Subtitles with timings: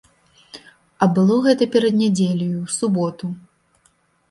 [1.05, 3.25] А было гэта перад нядзеляю, у суботу.